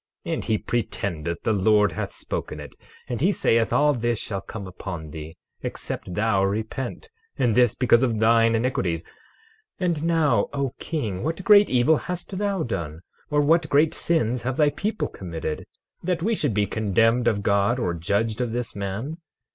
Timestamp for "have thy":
14.41-14.71